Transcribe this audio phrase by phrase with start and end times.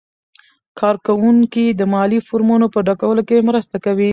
[0.79, 4.09] کارکوونکي د مالي فورمو په ډکولو کې مرسته کوي.